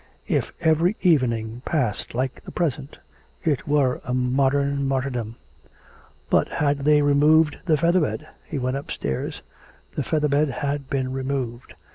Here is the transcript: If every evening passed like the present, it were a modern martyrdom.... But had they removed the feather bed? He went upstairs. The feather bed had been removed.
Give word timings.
If 0.27 0.51
every 0.59 0.97
evening 1.01 1.61
passed 1.63 2.15
like 2.15 2.43
the 2.43 2.49
present, 2.51 2.97
it 3.43 3.67
were 3.67 4.01
a 4.03 4.15
modern 4.15 4.87
martyrdom.... 4.87 5.35
But 6.27 6.47
had 6.47 6.79
they 6.85 7.03
removed 7.03 7.57
the 7.65 7.77
feather 7.77 7.99
bed? 8.01 8.27
He 8.43 8.57
went 8.57 8.77
upstairs. 8.77 9.43
The 9.93 10.01
feather 10.01 10.27
bed 10.27 10.49
had 10.49 10.89
been 10.89 11.11
removed. 11.13 11.75